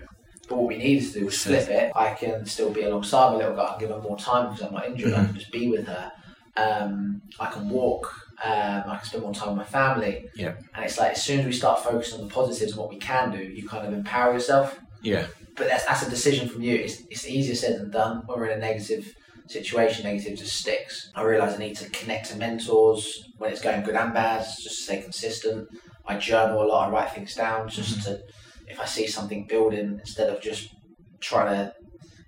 But 0.50 0.58
what 0.58 0.68
we 0.68 0.78
needed 0.78 1.12
to 1.14 1.20
do 1.20 1.26
was 1.26 1.42
flip 1.42 1.70
it. 1.70 1.92
I 1.96 2.14
can 2.14 2.46
still 2.46 2.70
be 2.70 2.84
alongside 2.84 3.32
my 3.32 3.38
little 3.38 3.56
girl 3.56 3.70
and 3.72 3.80
give 3.80 3.90
her 3.90 4.02
more 4.02 4.18
time 4.18 4.52
because 4.52 4.66
I'm 4.66 4.74
not 4.74 4.86
injured. 4.86 5.14
Mm-hmm. 5.14 5.22
I 5.22 5.26
can 5.26 5.36
just 5.36 5.52
be 5.52 5.70
with 5.70 5.88
her. 5.88 6.12
Um, 6.58 7.22
I 7.40 7.50
can 7.50 7.70
walk. 7.70 8.14
Um, 8.44 8.84
I 8.88 8.98
can 8.98 9.06
spend 9.06 9.24
more 9.24 9.34
time 9.34 9.50
with 9.50 9.58
my 9.58 9.64
family. 9.64 10.30
Yeah. 10.36 10.56
And 10.76 10.84
it's 10.84 11.00
like 11.00 11.14
as 11.14 11.24
soon 11.24 11.40
as 11.40 11.46
we 11.46 11.54
start 11.54 11.80
focusing 11.80 12.20
on 12.20 12.28
the 12.28 12.34
positives 12.34 12.74
and 12.74 12.80
what 12.82 12.90
we 12.90 12.98
can 12.98 13.32
do, 13.32 13.42
you 13.42 13.68
kind 13.68 13.88
of 13.88 13.94
empower 13.94 14.34
yourself. 14.34 14.78
Yeah. 15.04 15.28
But 15.56 15.68
that's, 15.68 15.86
that's 15.86 16.08
a 16.08 16.10
decision 16.10 16.50
from 16.50 16.64
you. 16.64 16.76
It's, 16.76 17.02
it's 17.10 17.28
easier 17.28 17.56
said 17.56 17.80
than 17.80 17.92
done 17.92 18.24
when 18.26 18.40
we're 18.40 18.48
in 18.48 18.58
a 18.58 18.62
negative 18.62 19.14
situation, 19.48 20.06
negative 20.06 20.40
just 20.40 20.56
sticks. 20.56 21.12
I 21.14 21.22
realise 21.22 21.56
I 21.56 21.58
need 21.58 21.76
to 21.78 21.90
connect 21.90 22.30
to 22.30 22.38
mentors 22.38 23.30
when 23.38 23.52
it's 23.52 23.62
going 23.62 23.84
good 23.84 23.96
and 23.96 24.14
bad, 24.14 24.40
just 24.40 24.64
to 24.64 24.70
stay 24.70 25.02
consistent. 25.02 25.68
I 26.08 26.18
journal 26.18 26.64
a 26.64 26.66
lot, 26.66 26.90
I 26.90 26.92
write 26.92 27.12
things 27.12 27.36
down 27.36 27.70
just 27.70 28.00
mm-hmm. 28.00 28.14
to, 28.14 28.22
if 28.68 28.80
I 28.80 28.86
see 28.86 29.08
something 29.08 29.46
building, 29.46 30.00
instead 30.00 30.30
of 30.30 30.42
just 30.42 30.74
trying 31.20 31.54
to 31.54 31.74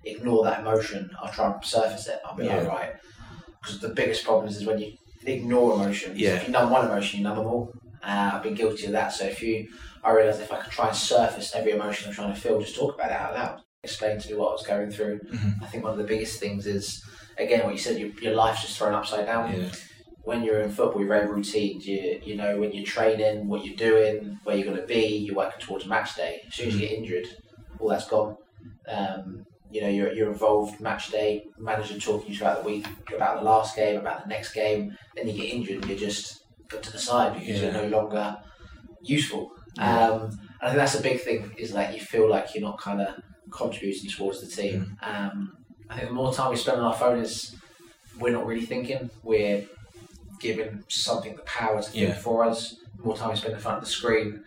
ignore 0.04 0.44
that 0.44 0.60
emotion, 0.60 1.10
I'll 1.20 1.32
try 1.32 1.52
and 1.52 1.64
surface 1.64 2.06
it. 2.06 2.20
I'll 2.24 2.36
be 2.36 2.44
yeah. 2.44 2.58
like, 2.58 2.68
right. 2.68 2.92
Because 3.60 3.80
the 3.80 3.88
biggest 3.88 4.24
problem 4.24 4.46
is 4.46 4.64
when 4.64 4.78
you 4.78 4.92
ignore 5.24 5.74
emotions. 5.74 6.18
Yeah. 6.18 6.36
If 6.36 6.46
you 6.46 6.52
numb 6.52 6.70
one 6.70 6.86
emotion, 6.86 7.18
you 7.18 7.24
numb 7.24 7.38
them 7.38 7.46
all. 7.46 7.72
Uh, 8.02 8.30
I've 8.34 8.42
been 8.42 8.54
guilty 8.54 8.86
of 8.86 8.92
that. 8.92 9.12
So 9.12 9.24
if 9.24 9.42
you, 9.42 9.68
I 10.06 10.12
realised 10.12 10.40
if 10.40 10.52
I 10.52 10.58
could 10.58 10.70
try 10.70 10.86
and 10.86 10.96
surface 10.96 11.52
every 11.52 11.72
emotion 11.72 12.08
I'm 12.08 12.14
trying 12.14 12.32
to 12.32 12.40
feel, 12.40 12.60
just 12.60 12.76
talk 12.76 12.94
about 12.94 13.10
it 13.10 13.16
out 13.16 13.34
loud. 13.34 13.60
Explain 13.82 14.20
to 14.20 14.28
me 14.28 14.38
what 14.38 14.50
I 14.50 14.52
was 14.52 14.66
going 14.66 14.90
through. 14.90 15.18
Mm-hmm. 15.18 15.64
I 15.64 15.66
think 15.66 15.82
one 15.82 15.92
of 15.92 15.98
the 15.98 16.04
biggest 16.04 16.38
things 16.38 16.64
is, 16.66 17.04
again, 17.38 17.64
what 17.64 17.72
you 17.72 17.78
said, 17.78 17.98
your, 17.98 18.10
your 18.20 18.34
life's 18.34 18.62
just 18.62 18.78
thrown 18.78 18.94
upside 18.94 19.26
down. 19.26 19.52
Yeah. 19.52 19.68
When 20.22 20.44
you're 20.44 20.60
in 20.60 20.70
football, 20.70 21.00
you're 21.00 21.08
very 21.08 21.26
routine. 21.28 21.80
You, 21.80 22.20
you 22.24 22.36
know 22.36 22.56
when 22.58 22.72
you're 22.72 22.84
training, 22.84 23.48
what 23.48 23.64
you're 23.64 23.76
doing, 23.76 24.38
where 24.44 24.56
you're 24.56 24.64
going 24.66 24.80
to 24.80 24.86
be, 24.86 25.18
you're 25.18 25.36
working 25.36 25.60
towards 25.60 25.86
match 25.86 26.14
day. 26.14 26.40
As 26.46 26.54
soon 26.54 26.68
as 26.68 26.74
you 26.74 26.80
get 26.80 26.92
injured, 26.92 27.26
all 27.80 27.88
that's 27.88 28.08
gone. 28.08 28.36
Um, 28.88 29.44
you 29.70 29.80
know, 29.80 29.88
you're, 29.88 30.12
you're 30.12 30.30
involved 30.30 30.80
match 30.80 31.10
day, 31.10 31.44
manager 31.58 31.98
talking 31.98 32.26
to 32.26 32.32
you 32.32 32.38
throughout 32.38 32.62
the 32.62 32.68
week 32.68 32.86
about 33.14 33.38
the 33.38 33.44
last 33.44 33.74
game, 33.74 33.98
about 33.98 34.22
the 34.22 34.28
next 34.28 34.52
game. 34.52 34.96
Then 35.16 35.26
you 35.26 35.34
get 35.34 35.52
injured 35.52 35.82
and 35.82 35.86
you're 35.86 35.98
just 35.98 36.44
put 36.68 36.82
to 36.84 36.92
the 36.92 36.98
side 36.98 37.34
because 37.34 37.60
yeah. 37.60 37.72
you're 37.72 37.88
no 37.88 37.88
longer 37.88 38.36
useful. 39.02 39.52
Yeah. 39.76 40.08
Um, 40.10 40.22
and 40.60 40.62
I 40.62 40.66
think 40.68 40.78
that's 40.78 40.98
a 40.98 41.02
big 41.02 41.20
thing 41.20 41.52
is 41.56 41.72
like 41.72 41.94
you 41.94 42.00
feel 42.00 42.28
like 42.28 42.54
you're 42.54 42.64
not 42.64 42.78
kind 42.80 43.00
of 43.00 43.14
contributing 43.50 44.10
towards 44.10 44.40
the 44.40 44.46
team. 44.46 44.96
Mm. 45.02 45.30
Um, 45.32 45.56
I 45.88 45.96
think 45.96 46.08
the 46.08 46.14
more 46.14 46.32
time 46.32 46.50
we 46.50 46.56
spend 46.56 46.78
on 46.78 46.84
our 46.84 46.94
phone 46.94 47.18
is 47.18 47.54
we're 48.18 48.32
not 48.32 48.46
really 48.46 48.66
thinking. 48.66 49.10
We're 49.22 49.64
giving 50.40 50.84
something 50.88 51.36
the 51.36 51.42
power 51.42 51.82
to 51.82 51.90
think 51.90 52.08
yeah. 52.08 52.14
for 52.14 52.44
us. 52.44 52.76
The 52.96 53.02
more 53.02 53.16
time 53.16 53.30
we 53.30 53.36
spend 53.36 53.54
in 53.54 53.60
front 53.60 53.78
of 53.78 53.84
the 53.84 53.90
screen, 53.90 54.42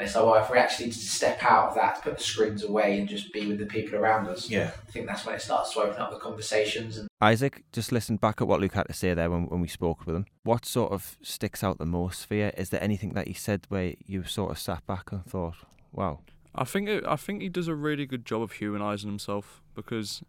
and 0.00 0.06
it's 0.06 0.16
like, 0.16 0.24
well, 0.24 0.42
if 0.42 0.50
we 0.50 0.56
actually 0.56 0.86
need 0.86 0.92
to 0.92 0.98
step 0.98 1.44
out 1.44 1.68
of 1.68 1.74
that, 1.74 2.02
put 2.02 2.16
the 2.16 2.24
screens 2.24 2.64
away, 2.64 2.98
and 2.98 3.06
just 3.06 3.34
be 3.34 3.46
with 3.46 3.58
the 3.58 3.66
people 3.66 3.98
around 3.98 4.28
us, 4.28 4.48
yeah, 4.48 4.70
I 4.88 4.90
think 4.90 5.06
that's 5.06 5.26
when 5.26 5.34
it 5.34 5.42
starts 5.42 5.74
to 5.74 5.80
open 5.80 6.00
up 6.00 6.10
the 6.10 6.16
conversations. 6.16 6.96
And 6.96 7.06
Isaac, 7.20 7.64
just 7.70 7.92
listen 7.92 8.16
back 8.16 8.40
at 8.40 8.48
what 8.48 8.60
Luke 8.60 8.72
had 8.72 8.86
to 8.86 8.94
say 8.94 9.12
there 9.12 9.30
when, 9.30 9.44
when 9.48 9.60
we 9.60 9.68
spoke 9.68 10.06
with 10.06 10.16
him. 10.16 10.24
What 10.42 10.64
sort 10.64 10.92
of 10.92 11.18
sticks 11.20 11.62
out 11.62 11.76
the 11.76 11.84
most 11.84 12.24
for 12.24 12.34
you? 12.34 12.50
Is 12.56 12.70
there 12.70 12.82
anything 12.82 13.12
that 13.12 13.28
he 13.28 13.34
said 13.34 13.66
where 13.68 13.92
you 14.06 14.24
sort 14.24 14.52
of 14.52 14.58
sat 14.58 14.86
back 14.86 15.12
and 15.12 15.22
thought, 15.26 15.56
wow? 15.92 16.20
I 16.54 16.64
think 16.64 16.88
it, 16.88 17.04
I 17.06 17.16
think 17.16 17.42
he 17.42 17.50
does 17.50 17.68
a 17.68 17.74
really 17.74 18.06
good 18.06 18.24
job 18.24 18.40
of 18.40 18.52
humanising 18.52 19.10
himself 19.10 19.60
because 19.74 20.22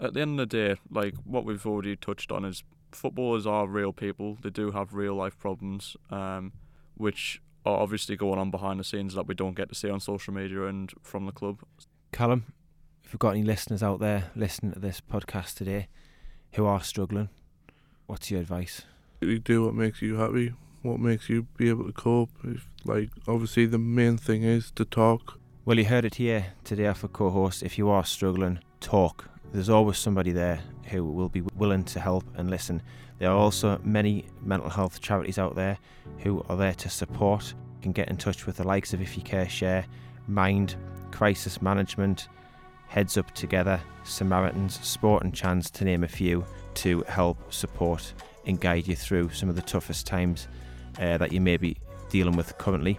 at 0.00 0.14
the 0.14 0.20
end 0.20 0.40
of 0.40 0.48
the 0.48 0.56
day, 0.56 0.80
like 0.90 1.14
what 1.24 1.44
we've 1.44 1.64
already 1.64 1.94
touched 1.94 2.32
on 2.32 2.44
is 2.44 2.64
footballers 2.90 3.46
are 3.46 3.68
real 3.68 3.92
people. 3.92 4.36
They 4.42 4.50
do 4.50 4.72
have 4.72 4.94
real 4.94 5.14
life 5.14 5.38
problems, 5.38 5.96
um, 6.10 6.54
which 6.96 7.40
are 7.64 7.78
obviously 7.78 8.16
going 8.16 8.38
on 8.38 8.50
behind 8.50 8.80
the 8.80 8.84
scenes 8.84 9.14
that 9.14 9.26
we 9.26 9.34
don't 9.34 9.54
get 9.54 9.68
to 9.68 9.74
see 9.74 9.90
on 9.90 10.00
social 10.00 10.34
media 10.34 10.66
and 10.66 10.92
from 11.02 11.26
the 11.26 11.32
club. 11.32 11.60
Callum, 12.10 12.52
if 13.04 13.12
we've 13.12 13.20
got 13.20 13.30
any 13.30 13.42
listeners 13.42 13.82
out 13.82 14.00
there 14.00 14.30
listening 14.34 14.72
to 14.72 14.78
this 14.80 15.00
podcast 15.00 15.54
today 15.54 15.88
who 16.54 16.66
are 16.66 16.82
struggling, 16.82 17.28
what's 18.06 18.30
your 18.30 18.40
advice? 18.40 18.82
You 19.20 19.38
do 19.38 19.64
what 19.64 19.74
makes 19.74 20.02
you 20.02 20.16
happy, 20.16 20.52
what 20.82 20.98
makes 20.98 21.28
you 21.28 21.46
be 21.56 21.68
able 21.68 21.84
to 21.84 21.92
cope. 21.92 22.30
If, 22.44 22.68
like, 22.84 23.10
obviously, 23.28 23.66
the 23.66 23.78
main 23.78 24.16
thing 24.16 24.42
is 24.42 24.72
to 24.72 24.84
talk. 24.84 25.38
Well, 25.64 25.78
you 25.78 25.84
heard 25.84 26.04
it 26.04 26.16
here 26.16 26.46
today 26.64 26.88
off 26.88 27.04
a 27.04 27.08
co 27.08 27.30
host. 27.30 27.62
If 27.62 27.78
you 27.78 27.88
are 27.88 28.04
struggling, 28.04 28.58
talk. 28.80 29.31
There's 29.52 29.68
always 29.68 29.98
somebody 29.98 30.32
there 30.32 30.60
who 30.84 31.04
will 31.04 31.28
be 31.28 31.42
willing 31.56 31.84
to 31.84 32.00
help 32.00 32.24
and 32.36 32.48
listen. 32.48 32.80
There 33.18 33.30
are 33.30 33.36
also 33.36 33.78
many 33.84 34.24
mental 34.42 34.70
health 34.70 35.00
charities 35.00 35.38
out 35.38 35.54
there 35.54 35.78
who 36.18 36.42
are 36.48 36.56
there 36.56 36.72
to 36.72 36.88
support. 36.88 37.52
You 37.76 37.82
can 37.82 37.92
get 37.92 38.08
in 38.08 38.16
touch 38.16 38.46
with 38.46 38.56
the 38.56 38.66
likes 38.66 38.94
of 38.94 39.02
If 39.02 39.16
You 39.16 39.22
Care 39.22 39.48
Share, 39.48 39.84
Mind, 40.26 40.76
Crisis 41.10 41.60
Management, 41.60 42.28
Heads 42.88 43.18
Up 43.18 43.30
Together, 43.34 43.78
Samaritans, 44.04 44.80
Sporting 44.82 45.32
Chance, 45.32 45.70
to 45.70 45.84
name 45.84 46.02
a 46.02 46.08
few, 46.08 46.46
to 46.74 47.02
help 47.06 47.52
support 47.52 48.14
and 48.46 48.58
guide 48.58 48.88
you 48.88 48.96
through 48.96 49.30
some 49.30 49.50
of 49.50 49.54
the 49.54 49.62
toughest 49.62 50.06
times 50.06 50.48
uh, 50.98 51.18
that 51.18 51.30
you 51.30 51.40
may 51.42 51.58
be 51.58 51.76
dealing 52.08 52.36
with 52.36 52.56
currently. 52.56 52.98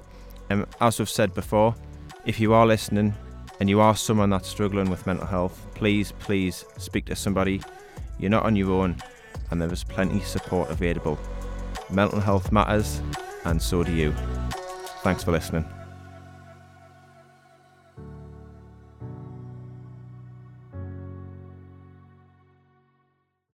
Um, 0.52 0.68
as 0.80 1.00
we've 1.00 1.10
said 1.10 1.34
before, 1.34 1.74
if 2.26 2.40
you 2.40 2.54
are 2.54 2.68
listening 2.68 3.16
and 3.64 3.70
you 3.70 3.80
are 3.80 3.96
someone 3.96 4.30
that's 4.30 4.50
struggling 4.50 4.90
with 4.90 5.08
mental 5.08 5.26
health, 5.26 5.66
please, 5.74 6.12
please 6.20 6.66
speak 6.78 7.06
to 7.06 7.16
somebody. 7.16 7.62
You're 8.20 8.30
not 8.30 8.44
on 8.44 8.58
your 8.58 8.72
own 8.72 8.98
and 9.52 9.62
there 9.62 9.72
is 9.72 9.86
plenty 9.86 10.18
of 10.18 10.28
support 10.28 10.70
available. 10.70 11.18
Mental 11.90 12.20
health 12.20 12.52
matters, 12.52 13.02
and 13.46 13.62
so 13.62 13.82
do 13.86 13.94
you. 13.94 14.14
Thanks 15.02 15.24
for 15.24 15.32
listening. 15.32 15.64